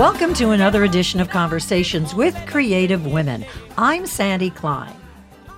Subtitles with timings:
[0.00, 3.44] Welcome to another edition of Conversations with Creative Women.
[3.76, 4.96] I'm Sandy Klein.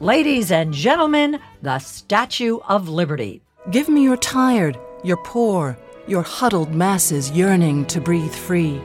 [0.00, 3.40] Ladies and gentlemen, the Statue of Liberty.
[3.70, 5.78] Give me your tired, your poor,
[6.08, 8.82] your huddled masses yearning to breathe free,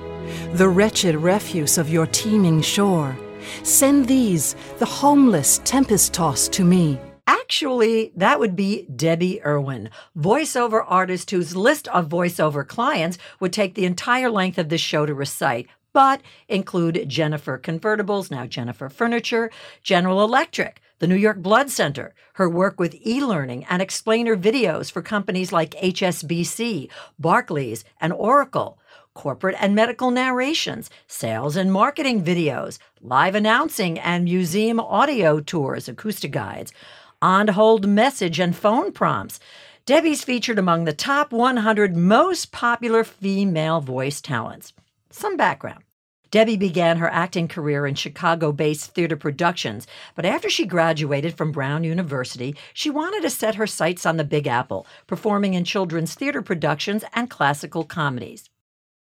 [0.54, 3.18] the wretched refuse of your teeming shore.
[3.64, 7.00] Send these, the homeless, tempest tossed to me.
[7.28, 13.76] Actually, that would be Debbie Irwin, voiceover artist whose list of voiceover clients would take
[13.76, 19.52] the entire length of this show to recite, but include Jennifer Convertibles, now Jennifer Furniture,
[19.84, 24.90] General Electric, the New York Blood Center, her work with e learning and explainer videos
[24.90, 26.90] for companies like HSBC,
[27.20, 28.80] Barclays, and Oracle
[29.18, 36.32] corporate and medical narrations, sales and marketing videos, live announcing and museum audio tours, acoustic
[36.32, 36.72] guides,
[37.22, 39.40] on hold message and phone prompts.
[39.86, 44.74] Debbie's featured among the top 100 most popular female voice talents.
[45.10, 45.84] Some background.
[46.30, 51.54] Debbie began her acting career in Chicago based theater productions, but after she graduated from
[51.54, 56.14] Brown University, she wanted to set her sights on the Big Apple, performing in children's
[56.16, 58.50] theater productions and classical comedies.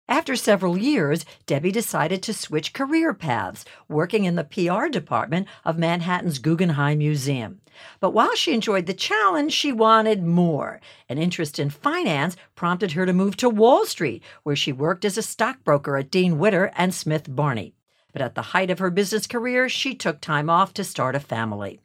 [0.09, 5.79] After several years, Debbie decided to switch career paths, working in the PR department of
[5.79, 7.61] Manhattan's Guggenheim Museum.
[8.01, 10.81] But while she enjoyed the challenge, she wanted more.
[11.09, 15.17] An interest in finance prompted her to move to Wall Street, where she worked as
[15.17, 17.75] a stockbroker at Dean Witter and Smith Barney.
[18.13, 21.21] But at the height of her business career, she took time off to start a
[21.21, 21.81] family.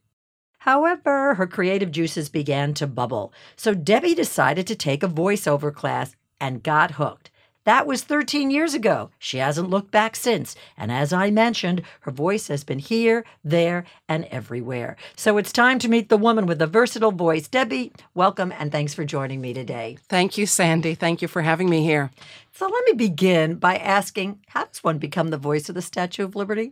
[0.60, 6.16] However, her creative juices began to bubble, so Debbie decided to take a voiceover class
[6.42, 7.32] and got hooked.
[7.68, 9.10] That was 13 years ago.
[9.20, 10.56] She hasn't looked back since.
[10.78, 14.96] And as I mentioned, her voice has been here, there, and everywhere.
[15.17, 17.50] So it's time to meet the woman with the versatile voice.
[17.50, 19.98] Debbie, welcome and thanks for joining me today.
[20.08, 20.95] Thank you, Sandy.
[20.95, 22.10] Thank you for having me here.
[22.54, 26.23] So let me begin by asking how does one become the voice of the Statue
[26.23, 26.72] of Liberty?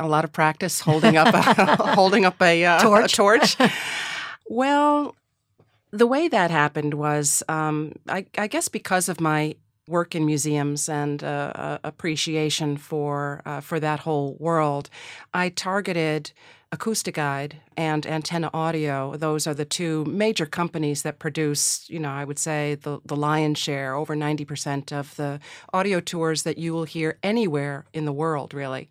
[0.00, 3.12] A lot of practice holding up a, holding up a, uh, torch.
[3.12, 3.56] A torch.
[4.48, 5.14] well,
[5.92, 9.54] the way that happened was, um, I, I, guess, because of my
[9.92, 14.90] work in museums and uh, uh, appreciation for uh, for that whole world,
[15.32, 16.32] I targeted
[16.72, 19.14] Acoustiguide and Antenna Audio.
[19.16, 23.14] Those are the two major companies that produce, you know, I would say the, the
[23.14, 25.38] lion's share, over 90% of the
[25.74, 28.88] audio tours that you will hear anywhere in the world, really.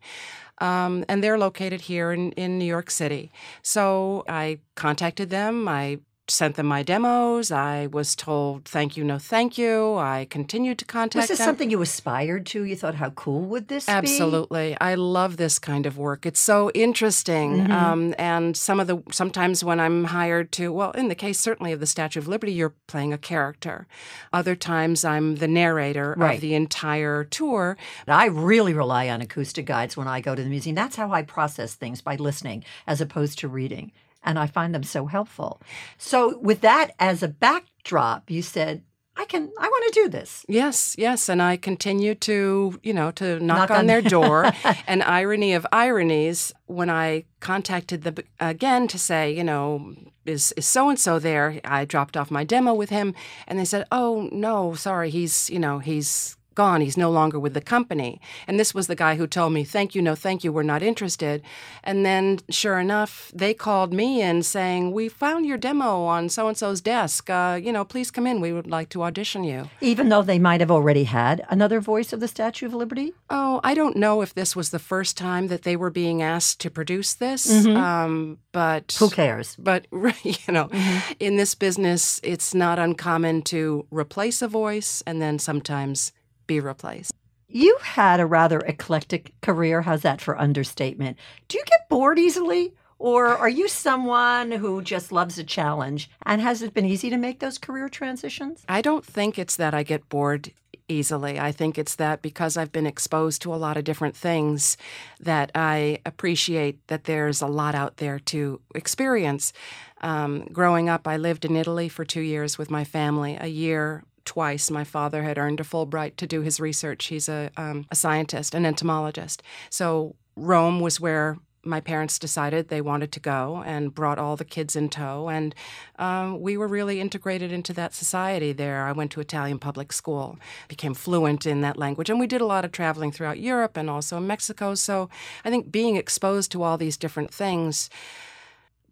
[0.60, 3.32] Um, and they're located here in, in New York City.
[3.64, 5.68] So I contacted them.
[5.68, 6.00] I
[6.32, 7.52] sent them my demos.
[7.52, 9.96] I was told thank you, no thank you.
[9.98, 11.46] I continued to contact Was this them.
[11.46, 12.64] something you aspired to?
[12.64, 14.70] You thought, how cool would this Absolutely.
[14.70, 14.74] be?
[14.74, 16.26] Absolutely, I love this kind of work.
[16.26, 17.60] It's so interesting.
[17.60, 17.72] Mm-hmm.
[17.72, 21.72] Um, and some of the sometimes when I'm hired to, well, in the case certainly
[21.72, 23.88] of the Statue of Liberty, you're playing a character.
[24.32, 26.36] Other times I'm the narrator right.
[26.36, 27.78] of the entire tour.
[28.08, 30.76] I really rely on acoustic guides when I go to the museum.
[30.76, 33.92] That's how I process things by listening as opposed to reading
[34.24, 35.62] and I find them so helpful.
[35.98, 38.84] So, with that as a backdrop, you said,
[39.18, 40.46] I can, I want to do this.
[40.48, 41.28] Yes, yes.
[41.28, 44.52] And I continue to, you know, to knock, knock on, on, their door.
[44.88, 49.96] and irony of ironies, when I contacted them again to say, you know,
[50.26, 51.60] is is so and so there?
[51.66, 53.16] I dropped off my demo with him,
[53.48, 56.82] and they said, "Oh no, sorry, he's you know he's gone.
[56.82, 58.20] He's no longer with the company.
[58.48, 60.84] And this was the guy who told me, Thank you, no, thank you, we're not
[60.84, 61.42] interested.
[61.84, 66.48] And then, sure enough, they called me in saying, We found your demo on so
[66.48, 67.30] and so's desk.
[67.30, 68.42] Uh, you know, please come in.
[68.42, 69.70] We would like to audition you.
[69.82, 73.14] Even though they might have already had another voice of the Statue of Liberty?
[73.30, 76.60] Oh, I don't know if this was the first time that they were being asked
[76.62, 77.48] to produce this.
[77.48, 77.78] Mm-hmm.
[77.78, 79.56] Um, but who cares?
[79.58, 81.14] But, you know, mm-hmm.
[81.20, 86.12] in this business, it's not uncommon to replace a voice and then sometimes
[86.52, 87.14] be replaced.
[87.48, 89.82] You had a rather eclectic career.
[89.82, 91.18] How's that for understatement?
[91.48, 92.74] Do you get bored easily?
[93.00, 96.10] Or are you someone who just loves a challenge?
[96.24, 98.64] And has it been easy to make those career transitions?
[98.70, 100.52] I don't think it's that I get bored
[100.88, 101.40] easily.
[101.40, 104.78] I think it's that because I've been exposed to a lot of different things
[105.20, 109.54] that I appreciate that there's a lot out there to experience.
[110.02, 114.04] Um, growing up, I lived in Italy for two years with my family, a year
[114.26, 114.70] twice.
[114.70, 117.06] My father had earned a Fulbright to do his research.
[117.06, 119.42] He's a, um, a scientist, an entomologist.
[119.70, 124.46] So Rome was where my parents decided they wanted to go and brought all the
[124.46, 125.30] kids in tow.
[125.30, 125.54] And
[126.00, 128.86] um, we were really integrated into that society there.
[128.86, 132.10] I went to Italian public school, became fluent in that language.
[132.10, 134.74] And we did a lot of traveling throughout Europe and also in Mexico.
[134.76, 135.10] So
[135.46, 137.90] I think being exposed to all these different things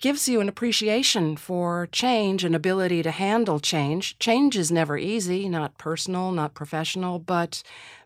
[0.01, 4.17] gives you an appreciation for change and ability to handle change.
[4.19, 7.63] Change is never easy, not personal, not professional, but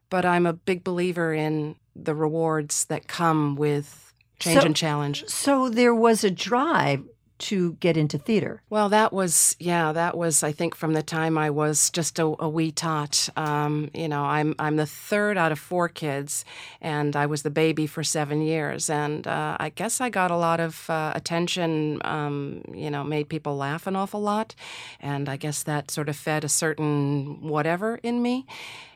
[0.09, 5.25] but I'm a big believer in the rewards that come with change So- and challenge.
[5.27, 7.03] So there was a drive
[7.43, 8.61] to get into theater.
[8.69, 12.33] Well, that was yeah, that was I think from the time I was just a,
[12.39, 13.29] a wee tot.
[13.35, 16.45] Um, you know, I'm I'm the third out of four kids,
[16.81, 20.37] and I was the baby for seven years, and uh, I guess I got a
[20.37, 22.01] lot of uh, attention.
[22.05, 24.55] Um, you know, made people laugh an awful lot,
[25.01, 28.45] and I guess that sort of fed a certain whatever in me.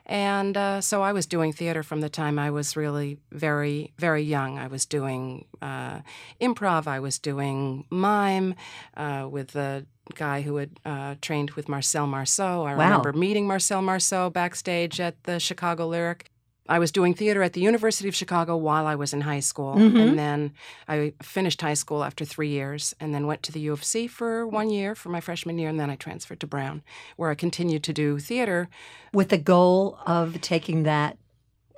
[0.09, 4.24] And uh, so I was doing theater from the time I was really very, very
[4.24, 4.57] young.
[4.57, 6.00] I was doing uh,
[6.42, 8.56] improv, I was doing mime
[8.95, 12.63] uh, with the guy who had uh, trained with Marcel Marceau.
[12.63, 12.86] I Wow.
[12.86, 16.31] remember meeting Marcel Marceau backstage at the Chicago Lyric.
[16.69, 19.75] I was doing theater at the University of Chicago while I was in high school.
[19.75, 20.00] Mhm.
[20.10, 20.52] And then
[20.88, 24.08] I finished high school after three years and then went to the U of C
[24.08, 25.69] for one year for my freshman year.
[25.69, 26.84] And then I transferred to Brown,
[27.16, 28.69] where I continued to do theater.
[29.14, 31.18] with the goal of taking that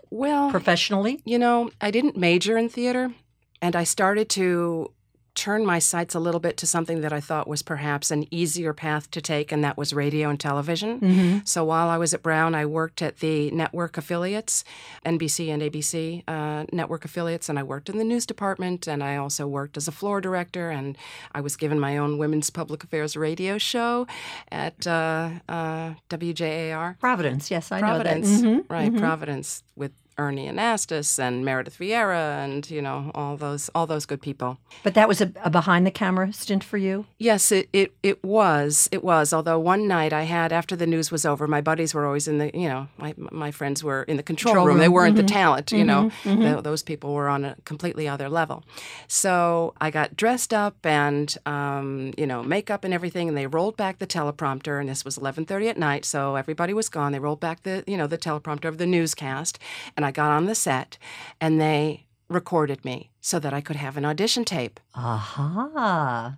[0.10, 1.22] Well, professionally.
[1.26, 3.14] You know, I didn't major in theater,
[3.62, 4.92] and I started to
[5.40, 8.74] turn my sights a little bit to something that I thought was perhaps an easier
[8.74, 11.00] path to take, and that was radio and television.
[11.00, 11.38] Mm-hmm.
[11.46, 14.66] So while I was at Brown, I worked at the network affiliates,
[15.06, 19.16] NBC and ABC uh, network affiliates, and I worked in the news department, and I
[19.16, 20.98] also worked as a floor director, and
[21.32, 24.08] I was given my own women's public affairs radio show
[24.52, 27.00] at uh, uh, WJAR.
[27.00, 28.64] Providence, yes, I Providence, know that.
[28.68, 28.92] Mhm, right?
[28.92, 29.00] mhm.
[29.00, 34.22] Providence with Ernie Anastos and Meredith Vieira, and you know all those all those good
[34.22, 34.58] people.
[34.84, 37.06] But that was a, a behind the camera stint for you.
[37.18, 39.32] Yes, it, it it was it was.
[39.34, 42.38] Although one night I had after the news was over, my buddies were always in
[42.38, 44.78] the you know my my friends were in the control, Control room.
[44.80, 45.22] They weren't mhm.
[45.22, 45.72] the talent.
[45.72, 48.64] You know, Mhm, Tho- those people were on a completely other level.
[49.08, 53.78] So I got dressed up and um, you know makeup and everything, and they rolled
[53.78, 54.80] back the teleprompter.
[54.80, 57.12] And this was 11:30 at night, so everybody was gone.
[57.12, 59.60] They rolled back the you know the teleprompter of the newscast,
[59.96, 60.98] and I got on the set,
[61.42, 64.80] and they recorded me so that I could have an audition tape.
[64.96, 66.38] Aha.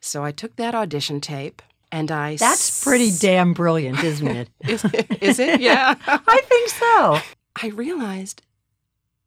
[0.00, 1.62] So I took that audition tape.
[1.94, 4.48] And I That's pretty damn brilliant, isn't it?
[4.66, 4.82] Is,
[5.20, 5.60] is it?
[5.60, 5.94] Yeah.
[6.06, 7.18] I think so.
[7.62, 8.40] I realized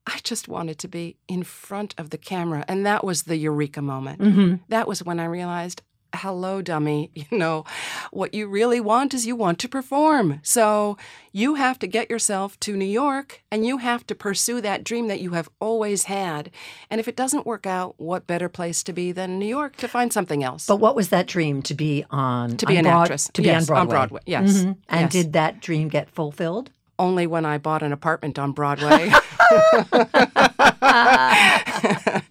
[0.08, 2.66] I just wanted to be in front of the camera.
[2.68, 4.20] And that was the eureka moment.
[4.20, 7.12] hmm That was when I realized, hello, dummy.
[7.32, 7.66] You know,
[8.12, 10.40] what you really want is you want to perform.
[10.44, 10.98] So
[11.32, 15.08] you have to get yourself to New York and you have to pursue that dream
[15.08, 16.52] that you have always had.
[16.90, 19.88] And if it doesn't work out, what better place to be than New York to
[19.88, 20.68] find something else?
[20.68, 22.58] But what was that dream to be on?
[22.58, 23.30] to be on an Broad- actress.
[23.34, 24.22] To be Yes, on Broadway.
[24.26, 24.64] Yes.
[24.64, 24.78] Mhm.
[24.88, 25.12] And yes.
[25.12, 26.70] did that dream get fulfilled?
[26.98, 29.12] only when I bought an apartment on Broadway.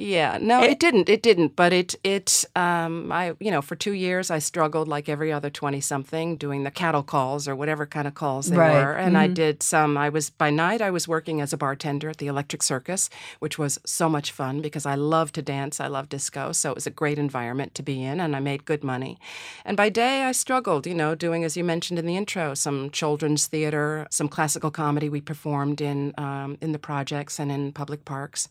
[0.00, 1.08] yeah, no, it didn't.
[1.10, 1.56] It didn't.
[1.56, 5.50] But it, it, um, I, you know, for two years I struggled like every other
[5.50, 8.72] twenty-something, doing the cattle calls or whatever kind of calls they Right.
[8.72, 8.92] were.
[8.94, 9.34] And I Mhm.
[9.34, 9.98] did some.
[9.98, 13.10] I was by night I was working as a bartender at the Electric Circus,
[13.40, 15.80] which was so much fun because I love to dance.
[15.80, 18.64] I love disco, so it was a great environment to be in, and I made
[18.64, 19.18] good money.
[19.66, 22.88] And by day, I struggled, you know, doing, as you mentioned in the intro, some
[22.90, 28.04] children's theater, some classical comedy we performed in, um, in the projects and in public
[28.06, 28.48] parks.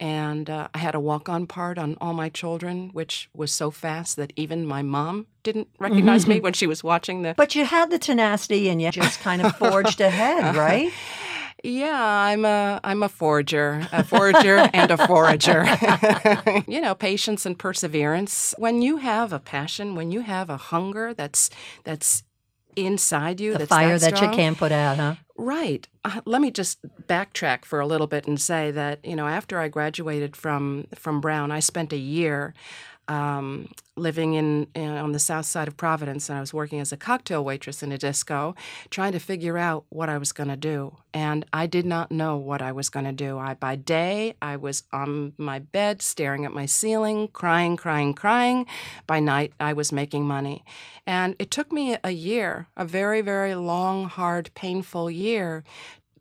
[0.00, 3.70] And uh, I had a walk on part on All My Children, which was so
[3.70, 7.34] fast that even my mom didn't recognize me when she was watching the.
[7.36, 10.92] But you had the tenacity and you just kind of forged ahead, right?
[11.64, 15.64] Yeah, I'm a I'm a forger, a forger and a forager.
[16.66, 18.54] you know, patience and perseverance.
[18.58, 21.50] When you have a passion, when you have a hunger that's
[21.84, 22.24] that's
[22.74, 25.14] inside you, The that's fire that, you can't put out, huh?
[25.42, 25.88] Right.
[26.04, 29.58] Uh, let me just backtrack for a little bit and say that you know after
[29.58, 32.54] I graduated from from Brown, I spent a year
[33.08, 36.92] um, living in, in on the south side of Providence, and I was working as
[36.92, 38.54] a cocktail waitress in a disco,
[38.90, 40.96] trying to figure out what I was going to do.
[41.12, 43.38] And I did not know what I was going to do.
[43.38, 48.66] I by day I was on my bed staring at my ceiling, crying, crying, crying.
[49.06, 50.64] By night I was making money,
[51.06, 55.64] and it took me a year, a very, very long, hard, painful year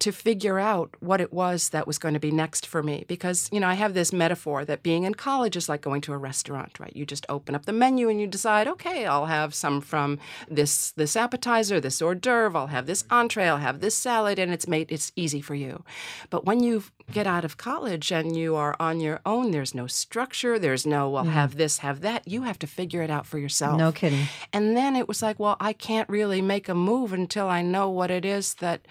[0.01, 3.47] to figure out what it was that was going to be next for me because
[3.51, 6.17] you know I have this metaphor that being in college is like going to a
[6.17, 6.95] restaurant right?
[6.95, 10.17] You just open up the menu and you decide okay I'll have some from
[10.49, 14.51] this this appetizer this hors d'oeuvre I'll have this entree I'll have this salad and
[14.51, 15.83] it's made it's easy for you.
[16.31, 19.85] But when you get out of college and you are on your own there's no
[19.85, 21.33] structure there's no well mm-hmm.
[21.33, 23.77] have this have that you have to figure it out for yourself.
[23.77, 24.25] No kidding.
[24.51, 27.87] and then it was like, well, I can't really make a move until I know
[27.87, 28.81] what it is that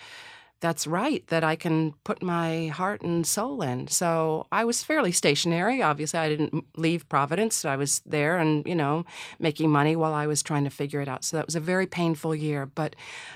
[0.61, 3.89] that's right that I can put my heart and soul in.
[3.89, 5.83] So I was fairly stationary.
[5.83, 7.65] Obviously, I didn't leave Providence.
[7.65, 9.05] I was there and, you know,
[9.39, 11.25] making money while I was trying to figure it out.
[11.25, 12.67] So that was a very painful year.
[12.67, 12.95] But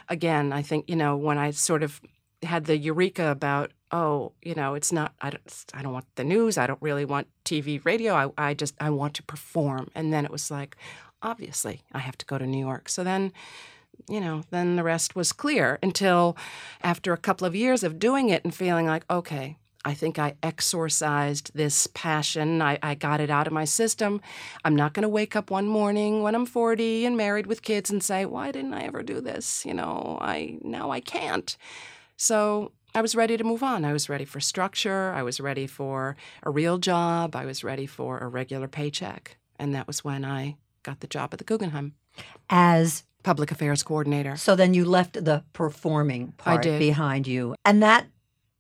[0.09, 2.01] again, I think, you know, when I sort of
[2.43, 5.15] had the eureka about, oh, you know, it's not.
[5.21, 5.65] I don't.
[5.73, 6.59] I don't want the news.
[6.59, 8.15] I don't really want TV, radio.
[8.15, 9.91] I, I just I want to perform.
[9.95, 10.77] And then it was like,
[11.23, 12.89] obviously, I have to go to New York.
[12.89, 13.33] So then
[14.09, 16.37] you know, then the rest was clear until
[16.83, 20.35] after a couple of years of doing it and feeling like, okay, I think I
[20.43, 22.63] exorcised this passion.
[22.63, 24.21] I, I got it out of my system.
[24.65, 27.91] I'm not going to wake up one morning when I'm 40 and married with kids
[27.91, 29.67] and say, why didn't I ever do this?
[29.67, 31.55] You know, I now I can't.
[32.17, 33.85] So I was ready to move on.
[33.85, 35.13] I was ready for structure.
[35.13, 37.37] I was ready for a real job.
[37.37, 39.37] I was ready for a regular paycheck.
[39.59, 41.95] And that was when I got the job at the Guggenheim.
[42.49, 44.37] As public affairs coordinator.
[44.37, 47.57] So then you left the performing part behind you.
[47.65, 48.07] And that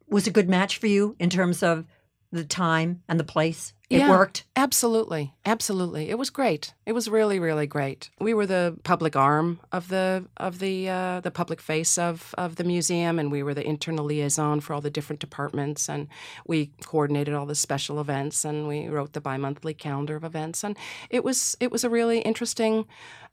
[0.08, 1.86] was a good match for you in terms of
[2.34, 3.72] the time and the place?
[3.94, 4.44] It yeah, worked?
[4.56, 5.32] Absolutely.
[5.46, 6.10] Absolutely.
[6.10, 6.74] It was great.
[6.84, 8.10] It was really, really great.
[8.18, 12.56] We were the public arm of the of the uh, the public face of, of
[12.56, 16.08] the museum and we were the internal liaison for all the different departments and
[16.46, 20.76] we coordinated all the special events and we wrote the bi-monthly calendar of events and
[21.08, 22.86] it was it was a really interesting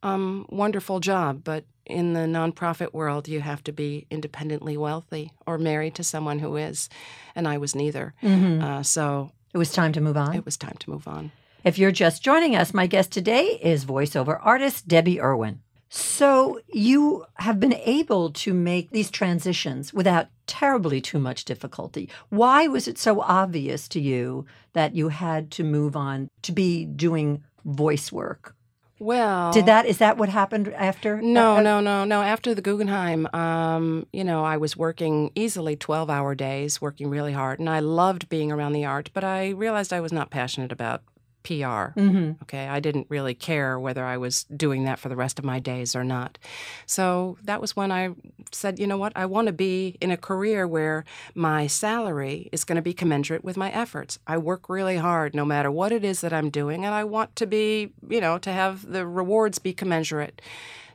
[0.04, 5.58] um, wonderful job, but in the nonprofit world, you have to be independently wealthy or
[5.58, 6.90] married to someone who is,
[7.36, 8.14] and I was neither.
[8.24, 8.62] Mm-hmm.
[8.62, 10.36] Uh, so it was time to move on.
[10.36, 11.32] It was time to move on.
[11.64, 15.62] If you're just joining us, my guest today is voiceover artist Debbie Irwin.
[15.90, 22.10] So you have been able to make these transitions without terribly too much difficulty.
[22.30, 26.86] Why was it so obvious to you that you had to move on to be
[26.86, 28.56] doing voice work?
[29.02, 31.20] Well, did that is that what happened after?
[31.24, 32.22] No, uh, no, no, no.
[32.22, 37.58] After the Guggenheim, um, you know, I was working easily twelve-hour days, working really hard,
[37.60, 39.10] and I loved being around the art.
[39.12, 41.02] But I realized I was not passionate about
[41.44, 41.98] PR.
[42.00, 42.44] Mm-hmm.
[42.44, 45.60] Okay, I didn't really care whether I was doing that for the rest of my
[45.60, 46.38] days or not.
[46.86, 48.10] So that was when I
[48.52, 51.04] said, you know what, I want to be in a career where
[51.36, 54.20] my salary is going to be commensurate with my efforts.
[54.28, 57.36] I work really hard no matter what it is that I'm doing, and I want
[57.38, 60.42] to be, you know, to have the rewards be commensurate.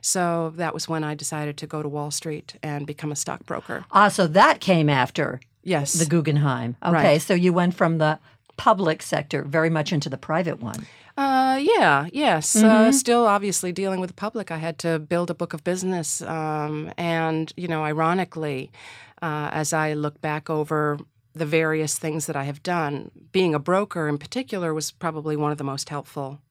[0.01, 3.85] So that was when I decided to go to Wall Street and become a stockbroker.
[3.91, 6.77] Ah, so that came after yes the Guggenheim.
[6.81, 7.21] Okay, right.
[7.21, 8.19] so you went from the
[8.57, 10.85] public sector very much into the private one.
[11.15, 12.55] Uh, yeah, yes.
[12.55, 12.89] Uh, mm-hmm.
[12.89, 16.21] Uh, still, obviously, dealing with the public, I had to build a book of business.
[16.21, 18.71] Um, and, you know, ironically,
[19.21, 20.99] uh, as I look back over
[21.33, 25.51] the various things that I have done, being a broker in particular was probably one
[25.51, 26.41] of the most helpful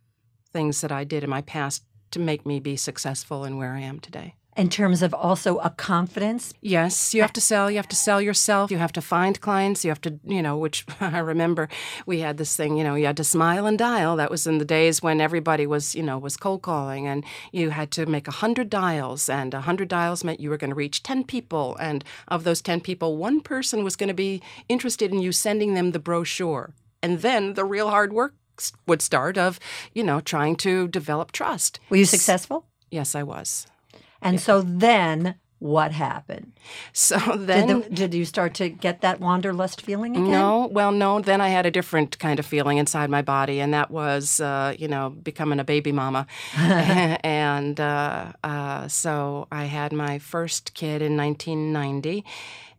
[0.53, 3.81] things that I did in my past to make me be successful in where I
[3.81, 6.53] am today in terms of also a confidence?
[6.61, 7.71] Yes, you have to sell.
[7.71, 8.71] You have to sell yourself.
[8.71, 9.85] You have to find clients.
[9.85, 11.69] You have to, you know, which I remember
[12.07, 14.17] we had this thing, you know, you had to smile and dial.
[14.17, 17.71] That was in the days when everybody was, you know, was cold calling and you
[17.71, 21.25] had to make 100 dials and 100 dials meant you were going to reach 10
[21.25, 21.77] people.
[21.79, 25.75] And of those 10 people, one person was going to be interested in you sending
[25.75, 26.73] them the brochure.
[27.03, 28.35] And then the real hard work
[28.87, 29.61] would start of,
[29.93, 31.79] you know, trying to develop trust.
[31.91, 32.67] Were you successful?
[32.91, 33.67] Yes, I was.
[34.27, 34.41] And yeah.
[34.41, 36.53] so then what happened?
[36.93, 40.31] So then, did, the, did, you start to get that wanderlust feeling again?
[40.31, 41.21] No, well, no.
[41.21, 44.75] Then I had a different kind of feeling inside my body, and that was, uh,
[44.79, 46.27] you know, becoming a baby mama.
[46.57, 52.25] and uh, uh, so I had my first kid in 1990,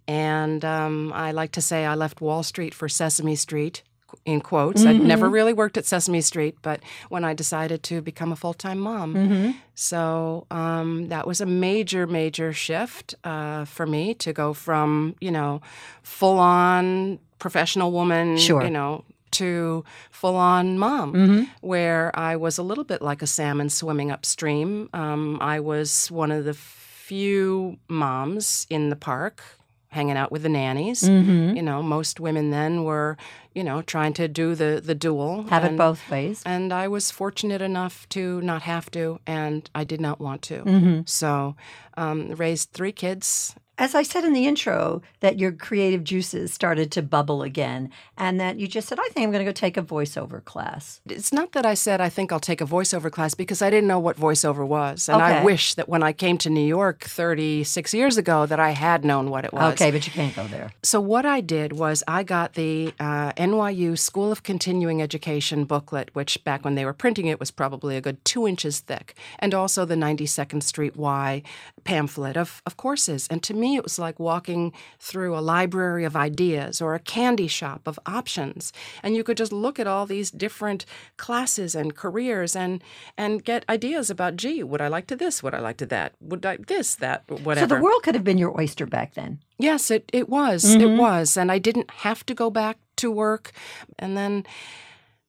[0.08, 3.84] and um, I like to say I left Wall Street for Sesame Street
[4.26, 4.82] in quotes.
[4.82, 5.02] Mm-hmm.
[5.02, 8.54] I'd never really worked at Sesame Street, but when I decided to become a full
[8.54, 9.52] time mom, mm-hmm.
[9.76, 15.32] so um, that was a major, major shift uh, for me to go from you
[15.32, 15.62] know
[16.04, 18.64] full on professional woman, sure.
[18.64, 19.04] you know.
[19.32, 21.44] To full on mom, mm-hmm.
[21.60, 24.90] where I was a little bit like a salmon swimming upstream.
[24.94, 29.44] Um, I was one of the few moms in the park
[29.90, 31.02] hanging out with the nannies.
[31.02, 31.56] Mm-hmm.
[31.56, 33.18] You know, most women then were,
[33.58, 35.44] you know, trying to do the the dual.
[35.50, 36.44] Have and, it both ways.
[36.46, 40.60] And I was fortunate enough to not have to, and I did not want to.
[40.64, 41.00] Mm-hmm.
[41.06, 41.56] So,
[41.98, 46.92] um, raised three kids as I said in the intro, that your creative juices started
[46.94, 49.78] to bubble again, and that you just said, I think I'm going to go take
[49.78, 51.00] a voiceover class.
[51.06, 53.88] It's not that I said, I think I'll take a voiceover class because I didn't
[53.88, 55.08] know what voiceover was.
[55.08, 55.38] And okay.
[55.38, 59.06] I wish that when I came to New York 36 years ago, that I had
[59.06, 59.74] known what it was.
[59.74, 60.72] Okay, but you can't go there.
[60.82, 66.10] So, what I did was I got the uh, NYU School of Continuing Education booklet,
[66.14, 69.54] which back when they were printing it was probably a good two inches thick, and
[69.54, 71.42] also the 92nd Street Y
[71.84, 73.28] pamphlet of, of courses.
[73.30, 77.48] And to me, it was like walking through a library of ideas or a candy
[77.48, 78.74] shop of options.
[79.02, 80.86] And you could just look at all these different
[81.16, 82.84] classes and careers and
[83.18, 85.42] and get ideas about, gee, would I like to this?
[85.42, 86.14] Would I like to that?
[86.20, 87.68] Would I this, that, whatever.
[87.68, 89.40] So the world could have been your oyster back then.
[89.58, 90.64] Yes, it, it was.
[90.64, 90.82] Mm-hmm.
[90.82, 91.38] It was.
[91.38, 93.52] And I didn't have to go back to work.
[93.98, 94.46] And then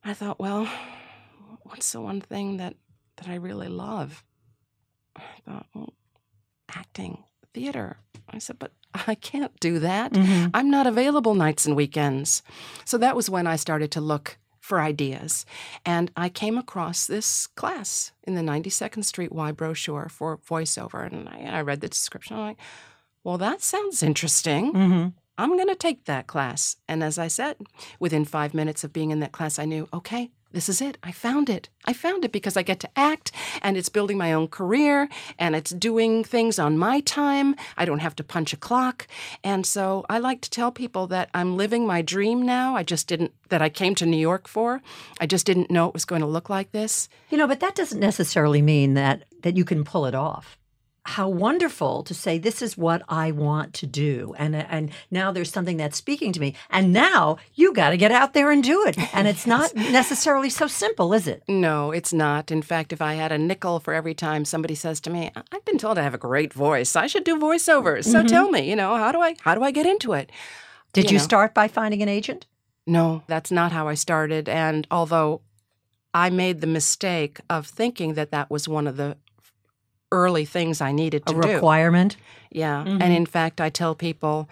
[0.04, 0.68] I thought, well,
[1.62, 2.74] what's the one thing that,
[3.16, 4.24] that I really love?
[5.16, 5.92] I thought, well,
[6.74, 7.98] acting, theater.
[8.28, 8.72] I said, but
[9.06, 10.12] I can't do that.
[10.12, 10.50] Mm-hmm.
[10.54, 12.42] I'm not available nights and weekends.
[12.84, 15.46] So that was when I started to look for ideas.
[15.86, 21.06] And I came across this class in the 92nd Street Y brochure for voiceover.
[21.06, 22.36] And I, I read the description.
[22.36, 22.58] I'm like,
[23.24, 24.72] well, that sounds interesting.
[24.72, 25.08] Mm-hmm.
[25.38, 26.76] I'm going to take that class.
[26.88, 27.56] And as I said,
[28.00, 30.96] within five minutes of being in that class, I knew, okay, this is it.
[31.02, 31.68] I found it.
[31.84, 35.54] I found it because I get to act and it's building my own career and
[35.54, 37.54] it's doing things on my time.
[37.76, 39.06] I don't have to punch a clock.
[39.44, 42.74] And so I like to tell people that I'm living my dream now.
[42.74, 44.80] I just didn't, that I came to New York for.
[45.20, 47.10] I just didn't know it was going to look like this.
[47.28, 50.58] You know, but that doesn't necessarily mean that that you can pull it off.
[51.08, 55.50] How wonderful to say this is what I want to do, and and now there's
[55.50, 58.84] something that's speaking to me, and now you got to get out there and do
[58.84, 61.42] it, and it's not necessarily so simple, is it?
[61.48, 62.50] No, it's not.
[62.50, 65.64] In fact, if I had a nickel for every time somebody says to me, "I've
[65.64, 66.94] been told I have a great voice.
[66.94, 68.26] I should do voiceovers." So mm-hmm.
[68.26, 70.30] tell me, you know, how do I how do I get into it?
[70.92, 71.24] Did You you know.
[71.24, 72.44] start by finding an agent?
[72.86, 74.46] No, that's not how I started.
[74.46, 75.40] And although
[76.12, 79.16] I made the mistake of thinking that that was one of the
[80.12, 81.48] early things I needed A to do.
[81.54, 82.16] requirement?
[82.50, 82.84] Yeah.
[82.86, 83.02] Mhm.
[83.02, 84.48] And in fact, I tell people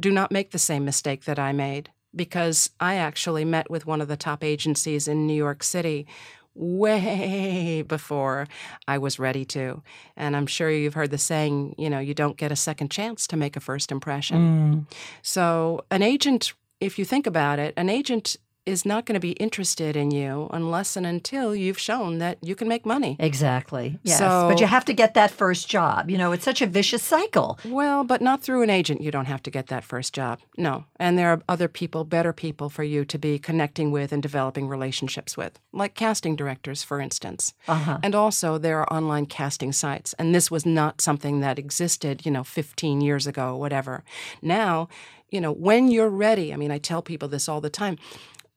[0.00, 4.00] do not make the same mistake that I made because I actually met with one
[4.02, 6.06] of the top agencies in New York City
[6.54, 8.46] way before
[8.88, 9.82] I was ready to.
[10.16, 13.26] And I'm sure you've heard the saying, you know, you don't get a second chance
[13.28, 14.86] to make a first impression.
[14.88, 14.96] Mm.
[15.22, 19.32] So, an agent, if you think about it, an agent is not going to be
[19.32, 23.16] interested in you unless and until you've shown that you can make money.
[23.20, 23.98] Exactly.
[24.02, 24.18] Yes.
[24.18, 26.10] So- but you have to get that first job.
[26.10, 27.58] You know, it's such a vicious cycle.
[27.64, 29.00] Well, but not through an agent.
[29.00, 30.40] You don't have to get that first job.
[30.58, 30.84] No.
[30.98, 34.66] And there are other people, better people for you to be connecting with and developing
[34.68, 37.54] relationships with, like casting directors, for instance.
[37.68, 37.98] Uh-huh.
[38.02, 40.12] And also, there are online casting sites.
[40.18, 44.02] And this was not something that existed, you know, 15 years ago, whatever.
[44.42, 44.88] Now,
[45.30, 47.98] you know, when you're ready, I mean, I tell people this all the time.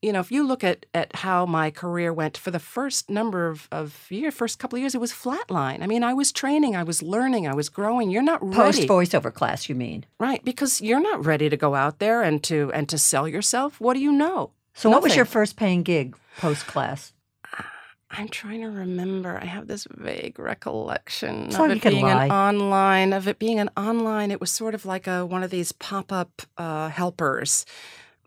[0.01, 3.47] You know, if you look at, at how my career went for the first number
[3.49, 5.81] of, of years, first couple of years, it was flatline.
[5.83, 8.09] I mean, I was training, I was learning, I was growing.
[8.09, 8.55] You're not ready.
[8.55, 10.05] Post voiceover class, you mean?
[10.17, 13.81] Right, because you're not ready to go out there and to and to sell yourself.
[13.81, 14.51] What do you know?
[14.73, 17.11] So, what was your first paying gig post class?
[18.11, 19.37] I'm trying to remember.
[19.37, 22.25] I have this vague recollection So of it being lie.
[22.25, 23.11] an online.
[23.13, 26.41] Of it being an online, it was sort of like a one of these pop-up
[26.57, 27.65] uh, helpers,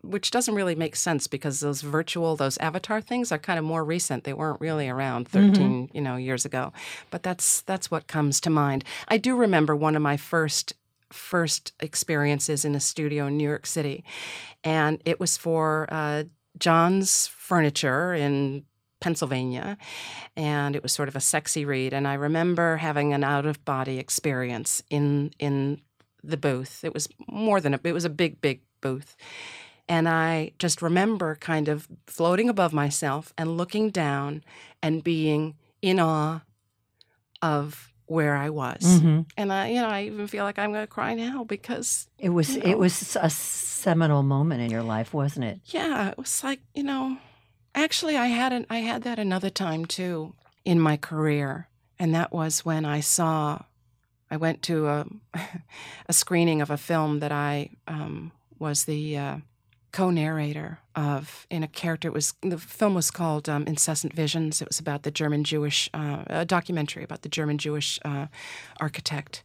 [0.03, 3.83] which doesn't really make sense because those virtual, those avatar things are kind of more
[3.83, 4.25] recent.
[4.25, 6.73] They weren't really around 13, you know, years ago.
[7.09, 8.83] But that's that's what comes to mind.
[9.07, 10.73] I do remember one of my first
[11.11, 14.03] first experiences in a studio in New York City,
[14.63, 16.23] and it was for uh,
[16.59, 18.65] John's Furniture in
[18.99, 19.77] Pennsylvania,
[20.35, 21.93] and it was sort of a sexy read.
[21.93, 25.81] And I remember having an out of body experience in in
[26.23, 26.83] the booth.
[26.83, 29.15] It was more than a it was a big big booth.
[29.89, 34.43] And I just remember kind of floating above myself and looking down
[34.81, 36.41] and being in awe
[37.41, 38.81] of where I was.
[38.81, 39.21] Mm-hmm.
[39.37, 42.29] And I, you know, I even feel like I'm going to cry now because, It
[42.29, 45.59] was You it was a seminal moment in your life, wasn't it?
[45.65, 47.17] yeah, it was like, you know,
[47.75, 51.67] actually, I had an, I had that another time too in my career,
[51.99, 53.63] and that was when I saw,
[54.31, 55.05] I went to a,
[56.07, 59.37] a screening of a film that I um, was the uh,
[59.93, 62.09] co-narrator of in a character.
[62.09, 64.61] It was the film was called um, Incessant Visions.
[64.61, 68.27] It was about the German Jewish uh, a documentary about the German Jewish uh,
[68.81, 69.43] architect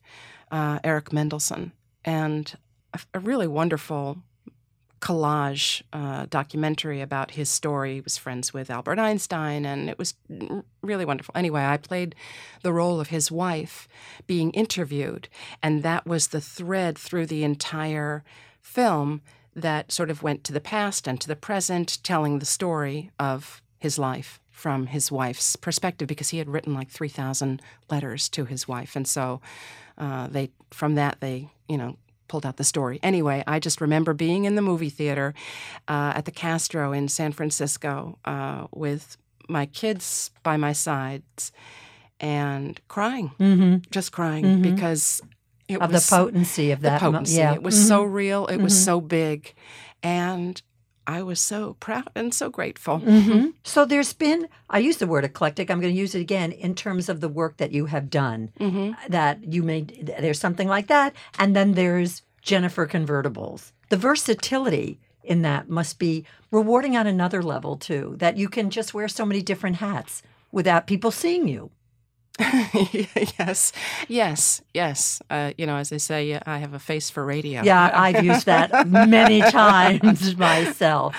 [0.51, 1.73] uh, Erich Mendelsohn,
[2.05, 2.57] and
[2.95, 4.19] a, a really wonderful
[5.01, 7.95] collage uh, documentary about his story.
[7.95, 10.15] He was friends with Albert Einstein, and it was
[10.83, 11.33] really wonderful.
[11.37, 12.15] Anyway, I played
[12.63, 13.87] the role of his wife
[14.27, 15.29] being interviewed,
[15.63, 18.25] and that was the thread through the entire
[18.61, 19.21] film
[19.59, 23.61] that sort of went to the past and to the present, telling the story of
[23.79, 28.67] his life from his wife's perspective, because he had written like 3,000 letters to his
[28.67, 28.97] wife.
[28.97, 29.41] And so
[29.97, 32.99] uh, they, from that, they, you know, pulled out the story.
[33.03, 35.33] Anyway, I just remember being in the movie theater
[35.87, 39.17] uh, at the Castro in San Francisco uh, with
[39.49, 41.53] my kids by my sides
[42.21, 43.77] and crying, Mm-hmm.
[43.91, 44.63] just crying Mhm.
[44.63, 45.23] because
[45.69, 47.03] It of was the potency of the that.
[47.03, 47.37] mo- potency.
[47.37, 47.53] yeah.
[47.55, 48.13] It was so Mhm.
[48.15, 48.47] real.
[48.47, 48.85] It was Mhm.
[48.85, 49.55] so big,
[50.03, 50.61] and
[51.07, 53.01] I was so proud and so grateful.
[53.01, 53.55] Mhm.
[53.65, 56.75] So there's been, I use the word eclectic, I'm going to use it again in
[56.75, 58.51] terms of the work that you have done.
[58.59, 61.15] hmm That you made, there's something like that.
[61.39, 63.73] And then there's Jennifer Convertibles.
[63.89, 68.93] The versatility in that must be rewarding on another level too, that you can just
[68.95, 71.71] wear so many different hats without people seeing you.
[73.39, 73.73] yes,
[74.07, 75.21] yes, yes.
[75.29, 77.63] Uh, you know, as they say, I have a face for radio.
[77.63, 81.17] Yeah, I've used that many times myself.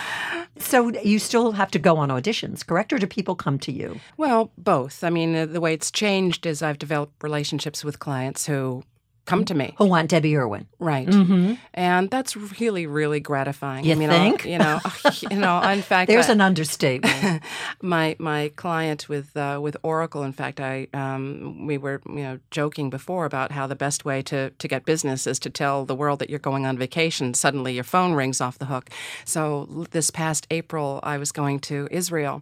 [0.57, 2.93] So you still have to go on auditions, correct?
[2.93, 3.99] Or do people come to you?
[4.17, 5.03] Well, both.
[5.03, 8.83] I mean, uh, the way it's changed is I've developed relationships with clients who
[9.29, 9.75] come to me.
[9.77, 10.65] Who want Debbie Irwin?
[10.79, 11.07] Right.
[11.07, 11.53] Mm-hmm.
[11.73, 13.85] And that's really, really gratifying.
[13.85, 14.45] You I mean, think?
[14.45, 14.79] You know,
[15.31, 15.61] you know.
[15.61, 17.43] In fact, There's I- an understatement.
[17.81, 20.23] my my client with uh, with Oracle.
[20.23, 24.21] In fact, I um, we were you know joking before about how the best way
[24.23, 27.33] to to get business is to tell the world that you're going on vacation.
[27.33, 28.89] Suddenly, your phone rings off the hook.
[29.25, 32.41] So this past April, I was going to Israel.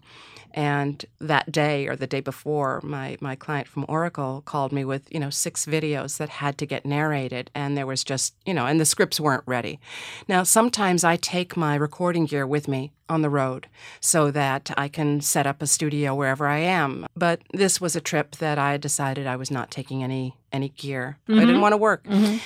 [0.53, 5.03] And that day or the day before, my, my client from Oracle called me with,
[5.13, 7.51] you know, six videos that had to get narrated.
[7.53, 9.79] And there was just, you know, and the scripts weren't ready.
[10.27, 13.67] Now, sometimes I take my recording gear with me on the road
[13.99, 17.05] so that I can set up a studio wherever I am.
[17.15, 21.17] But this was a trip that I decided I was not taking any any gear.
[21.29, 22.03] I didn't want to work.
[22.05, 22.39] Mhm.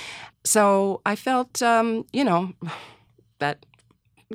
[0.44, 2.52] So I felt, um, you know,
[3.38, 3.64] that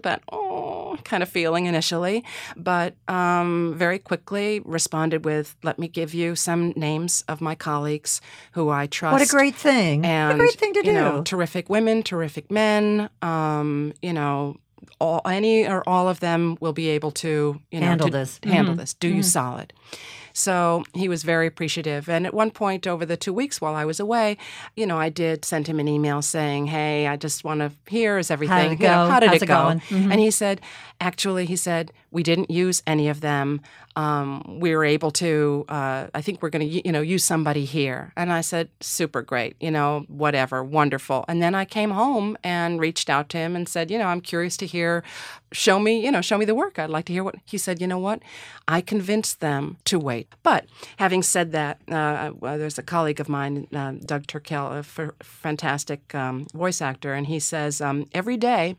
[0.03, 2.23] that oh kind of feeling initially,
[2.55, 8.21] but um, very quickly responded with, "Let me give you some names of my colleagues
[8.53, 10.05] who I trust." What a great thing.
[10.05, 10.93] and what a great thing to do.
[10.93, 13.09] know, terrific women, terrific men.
[13.21, 14.57] Um, you know,
[14.99, 18.39] all any or all of them will be able to you know Handle to this.
[18.43, 18.77] handle Mhm.
[18.77, 19.73] this, do you solid.
[20.37, 22.07] So he was very appreciative.
[22.07, 24.37] And at one point over the two weeks while I was away,
[24.75, 28.19] you know, I did send him an email saying, Hey, I just want to hear
[28.19, 28.55] is everything.
[28.55, 29.09] How did it you know, go?
[29.11, 29.63] how did How's it it go?
[29.63, 29.79] going?
[29.79, 30.11] Mhm.
[30.11, 30.61] And he said,
[30.99, 33.61] Actually, he said, we didn't use any of them.
[33.95, 37.65] Um, we were able to, uh, I think we're going to, you know, use somebody
[37.65, 38.13] here.
[38.15, 41.23] And I said, super great, you know, whatever, wonderful.
[41.27, 44.21] And then I came home and reached out to him and said, you know, I'm
[44.21, 45.03] curious to hear,
[45.51, 46.79] show me, you know, show me the work.
[46.79, 47.79] I'd like to hear what he said.
[47.79, 48.23] You know what?
[48.67, 50.33] I convinced them to wait.
[50.41, 50.65] But
[50.97, 56.15] having said that, uh, there's a colleague of mine, uh, Doug Turkel, a f- fantastic
[56.15, 58.77] um, voice actor, and he says um, every day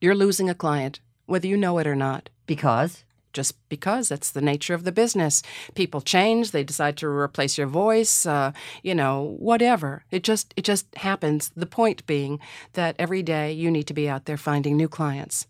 [0.00, 4.40] you're losing a client, whether you know it or not because just because that's the
[4.40, 5.42] nature of the business.
[5.74, 8.26] People change; they decide to replace your voice.
[8.26, 10.02] Uh, you know, whatever.
[10.10, 11.50] It just it just happens.
[11.54, 12.40] The point being
[12.72, 15.46] that every day you need to be out there finding new clients.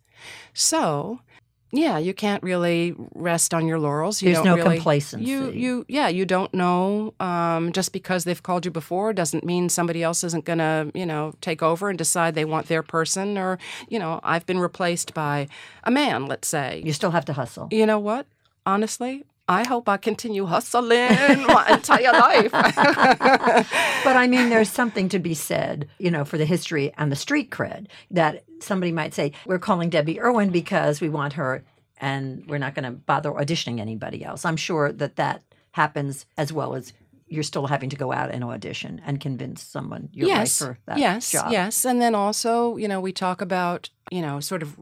[0.52, 1.20] So.
[1.70, 4.22] Yeah, you can't really rest on your laurels.
[4.22, 5.26] You there's don't no really, complacency.
[5.26, 7.12] You, you, yeah, you don't know.
[7.20, 11.04] Um, just because they've called you before doesn't mean somebody else isn't going to, you
[11.04, 13.36] know, take over and decide they want their person.
[13.36, 15.48] Or, you know, I've been replaced by
[15.84, 16.82] a man, let's say.
[16.84, 17.68] You still have to hustle.
[17.70, 18.26] You know what?
[18.64, 21.08] Honestly, I hope I continue hustling
[21.46, 22.52] my entire life.
[24.04, 27.16] But I mean, there's something to be said, you know, for the history and the
[27.16, 31.64] street cred that somebody might say, we're calling Debbie Irwin because we want her
[31.98, 34.44] and we're not going to bother auditioning anybody else.
[34.44, 36.92] I'm sure that that happens as well as
[37.26, 40.78] you're still having to go out and audition and convince someone you're yes, right for
[40.86, 41.52] that yes, job.
[41.52, 41.84] yes.
[41.84, 44.76] And then also, you know, we talk about, you know, sort of.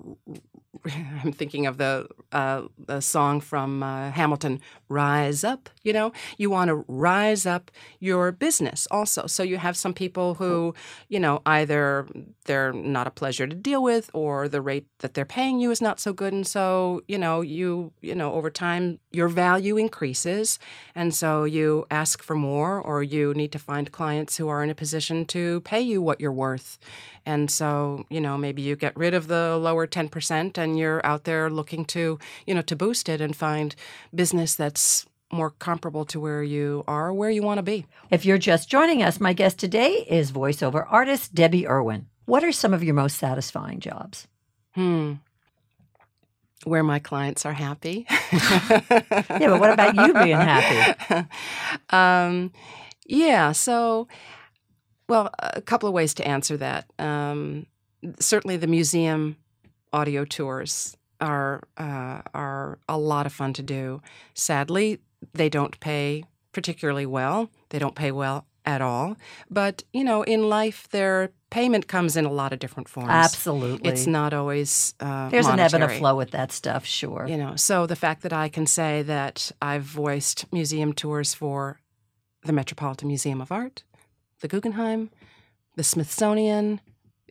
[1.25, 6.51] I'm thinking of the uh, the song from uh, Hamilton, "Rise Up." You know, you
[6.51, 9.27] want to rise up your business also.
[9.27, 10.75] So you have some people who,
[11.09, 12.07] you know, either
[12.45, 15.81] they're not a pleasure to deal with, or the rate that they're paying you is
[15.81, 20.59] not so good, and so you know, you you know, over time your value increases,
[20.95, 24.71] and so you ask for more, or you need to find clients who are in
[24.71, 26.79] a position to pay you what you're worth.
[27.27, 31.25] And so, you know, maybe you get rid of the lower 10% and you're out
[31.25, 33.75] there looking to, you know, to boost it and find
[34.15, 37.87] business that's more comparable to where you are, where you want to be.
[38.11, 42.07] If you're just joining us, my guest today is voiceover artist Debbie Irwin.
[42.27, 44.29] What are some of your most satisfying jobs?
[44.75, 45.15] Hmm.
[46.65, 48.07] Where my clients are happy.
[49.39, 51.29] Yeah, but what about you being happy?
[51.91, 52.53] um,
[53.07, 54.09] yeah, so,
[55.09, 56.87] well, a couple of ways to answer that.
[56.99, 57.67] Um,
[58.19, 59.37] certainly, the museum
[59.93, 64.03] audio tours are uh, are a lot of fun to do.
[64.35, 65.01] Sadly,
[65.33, 67.51] they don't pay particularly well.
[67.71, 69.17] They don't pay well at all.
[69.51, 73.11] But you know, in life, their payment comes in a lot of different forms.
[73.11, 73.91] Absolutely.
[73.91, 77.27] It's not always uh, There's an ebb and a flow with that stuff, sure.
[77.29, 81.81] You know, so the fact that I can say that I've voiced museum tours for
[82.43, 83.85] the Metropolitan Museum of Art,
[84.41, 85.11] the Guggenheim,
[85.77, 86.81] the Smithsonian,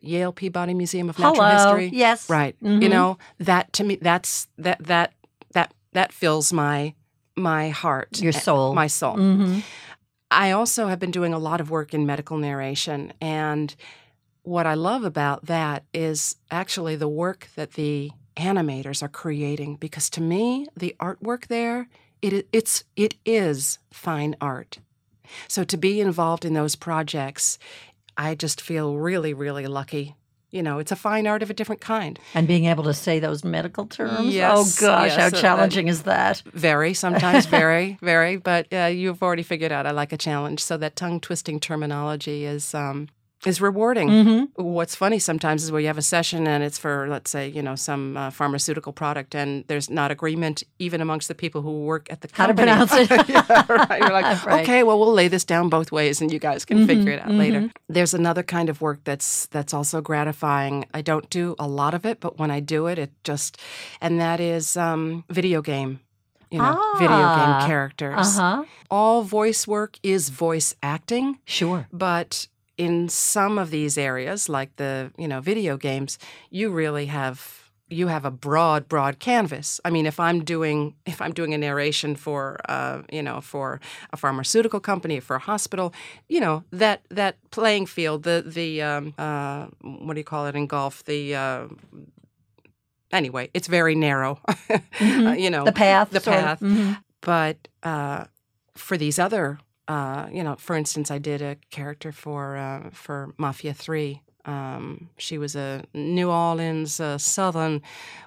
[0.07, 1.75] Yale Peabody Museum of Natural Hello.
[1.77, 1.97] History.
[1.97, 2.29] Yes.
[2.29, 2.55] Right.
[2.63, 2.81] Mhm.
[2.81, 5.13] You know, that to me that's that that
[5.53, 6.93] that that fills my
[7.35, 8.21] my heart.
[8.21, 8.73] Your eh, soul.
[8.73, 9.15] My soul.
[9.15, 9.59] hmm
[10.31, 13.73] I also have been doing a lot of work in medical narration and
[14.41, 20.09] what I love about that is actually the work that the animators are creating because
[20.11, 21.87] to me the artwork there
[22.21, 24.79] it it's it is fine art.
[25.47, 27.57] So to be involved in those projects
[28.17, 30.15] I just feel really really lucky.
[30.51, 32.17] You know, it's a fine art of a different kind.
[32.33, 34.33] And being able to say those medical terms.
[34.33, 36.43] Yes, oh gosh, yes, how uh, challenging is that?
[36.53, 38.37] Very, sometimes very, very.
[38.37, 40.63] But uh, you've already figured out I like a challenge.
[40.63, 43.09] So that tongue twisting terminology is um,
[43.45, 44.09] is rewarding.
[44.09, 47.47] hmm What's funny sometimes is where you have a session and it's for, let's say,
[47.47, 51.83] you know, some uh, pharmaceutical product, and there's not agreement even amongst the people who
[51.83, 52.69] work at the company.
[52.71, 53.29] How to pronounce it.
[53.29, 53.99] yeah, right.
[54.01, 54.63] You're like, Right.
[54.63, 57.21] okay, well, we'll lay this down both ways, and you guys can Mhm, figure it
[57.21, 57.61] out later.
[57.61, 57.71] mhm.
[57.89, 60.85] There's another kind of work that's that's also gratifying.
[60.93, 63.57] I don't do a lot of it, but when I do it, it just,
[64.01, 65.99] and that is um, video game.
[66.51, 67.35] You know, video Ah.
[67.59, 68.37] game characters.
[68.37, 68.63] Uh huh.
[68.89, 71.87] All voice work is voice acting, Sure.
[71.91, 76.17] but in some of these areas, like the you know video games,
[76.49, 77.39] you really have
[77.89, 79.79] you have a broad broad canvas.
[79.85, 83.79] I mean, if I'm doing if I'm doing a narration for uh, you know for
[84.11, 85.93] a pharmaceutical company for a hospital,
[86.29, 90.55] you know that that playing field, the the um, uh, what do you call it
[90.55, 91.03] in golf?
[91.05, 91.67] The uh,
[93.11, 94.39] anyway, it's very narrow.
[94.99, 95.27] Mhm.
[95.31, 96.09] Uh, you know The path.
[96.11, 96.43] the sort of.
[96.43, 96.97] path Mhm.
[97.21, 98.25] but uh,
[98.75, 103.33] for these other, uh, you know, for instance, I did a character for uh, for
[103.37, 104.21] Mafia Three.
[104.45, 107.81] Um, she was a New Orleans uh, Southern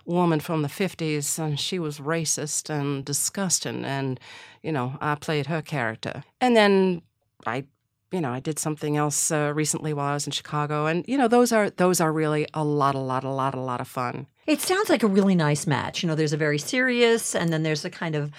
[0.05, 3.85] woman from the '50s, and she was racist and disgusting.
[3.85, 4.21] And
[4.63, 6.25] you know, I played her character.
[6.41, 7.03] And then
[7.47, 7.65] I,
[8.13, 10.87] you know, I did something else uh, recently while I was in Chicago.
[10.87, 13.61] And you know, those are those are really a lot, a lot, a lot, a
[13.61, 14.27] lot of fun.
[14.47, 16.03] It sounds like a really nice match.
[16.03, 18.31] You know, there's a very serious, and then there's a kind of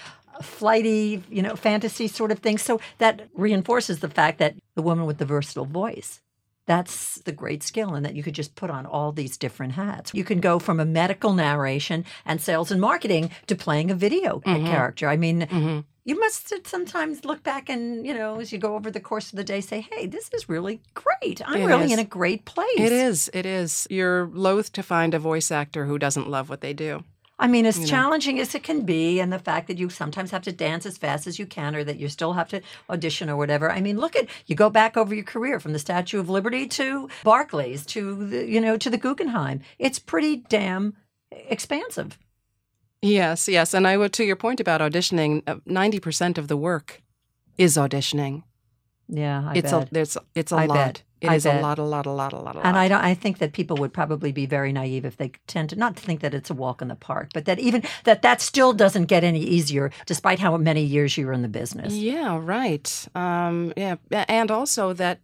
[0.41, 2.58] flighty, you know, fantasy sort of thing.
[2.58, 6.21] So that reinforces the fact that the woman with the versatile voice.
[6.65, 10.12] That's the great skill, and that you could just put on all these different hats.
[10.13, 14.39] You can go from a medical narration and sales and marketing to playing a video
[14.41, 14.67] Mhm.
[14.67, 15.08] character.
[15.10, 18.89] I mean, hmm you must sometimes look back and, you know, as you go over
[18.89, 21.39] the course of the day, say, hey, this is really great.
[21.45, 21.91] I'm It really is.
[21.93, 22.67] in a great place.
[22.78, 23.30] It is.
[23.32, 23.86] It is.
[23.91, 27.04] You're loath to find a voice actor who doesn't love what they do.
[27.39, 27.89] I mean, as you know.
[27.89, 30.97] challenging as it can be, and the fact that you sometimes have to dance as
[30.97, 33.71] fast as you can, or that you still have to audition or whatever.
[33.71, 36.67] I mean, look at you go back over your career from the Statue of Liberty
[36.67, 39.62] to Barclays to the, you know to the Guggenheim.
[39.78, 40.95] It's pretty damn
[41.32, 42.19] expansive.
[43.02, 43.73] Yes, yes.
[43.73, 47.02] And I would, to your point about auditioning, uh, ninety percent of the work
[47.58, 48.43] is auditioning.
[49.08, 49.88] Yeah, I it's bet.
[49.89, 50.75] a there's it's a I lot.
[50.75, 51.04] bet.
[51.21, 51.60] It I is bet.
[51.60, 52.65] a lot, a lot, a lot, a lot, a lot.
[52.65, 53.03] and I don't.
[53.03, 56.03] I think that people would probably be very naive if they tend to not to
[56.03, 59.05] think that it's a walk in the park, but that even that that still doesn't
[59.05, 61.93] get any easier, despite how many years you're in the business.
[61.93, 63.08] Yeah, right.
[63.15, 65.19] Um, yeah, and also that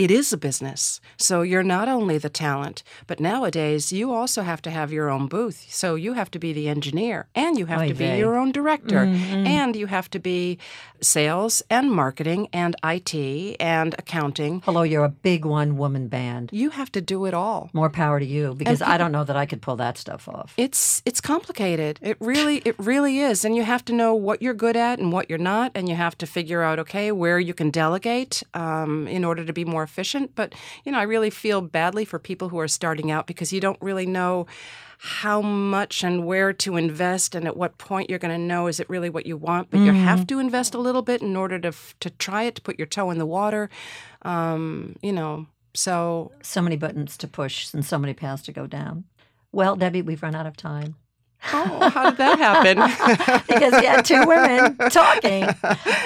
[0.00, 0.98] it is a business.
[1.18, 5.26] So you're not only the talent, but nowadays you also have to have your own
[5.28, 5.66] booth.
[5.68, 8.18] So you have to be the engineer, and you have Oy to be vey.
[8.18, 9.46] your own director, Mhm.
[9.46, 10.56] and you have to be
[11.02, 14.62] sales and marketing and IT and accounting.
[14.64, 16.48] Hello, you're a big one woman band.
[16.52, 17.68] You have to do it all.
[17.72, 20.54] More power to you because I don't know that I could pull that stuff off.
[20.56, 21.98] It's it's complicated.
[22.02, 25.12] It really it really is, and you have to know what you're good at and
[25.12, 29.06] what you're not, and you have to figure out okay where you can delegate um,
[29.08, 30.34] in order to be more efficient.
[30.34, 33.60] But you know, I really feel badly for people who are starting out because you
[33.60, 34.46] don't really know
[35.02, 38.78] how much and where to invest, and at what point you're going to know is
[38.80, 39.70] it really what you want.
[39.70, 42.54] But you have to invest a little bit in order to f- to try it,
[42.56, 43.70] to put your toe in the water.
[44.22, 48.66] Um, you know, so So many buttons to push and so many paths to go
[48.66, 49.04] down.
[49.52, 50.94] Well, Debbie, we've run out of time
[51.52, 53.42] oh, how did that happen?
[53.48, 55.44] because we had two women talking.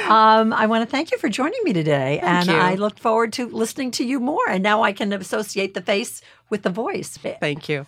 [0.09, 2.55] Um, I want to thank you for joining me today, and you.
[2.55, 4.49] I look forward to listening to you more.
[4.49, 7.19] And now I can associate the face with the voice.
[7.41, 7.87] Thank you.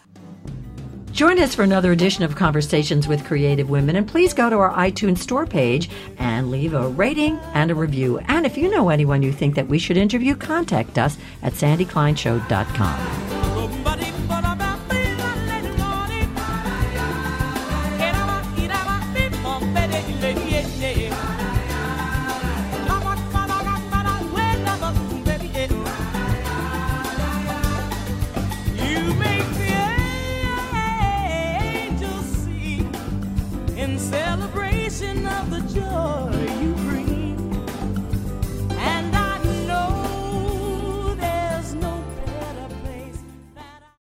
[1.16, 4.74] Join us for another edition of Conversations with Creative Women, and please go to our
[4.74, 8.18] iTunes store page and leave a rating and a review.
[8.28, 13.45] And if you know anyone you think that we should interview, contact us at sandykleinshow.com.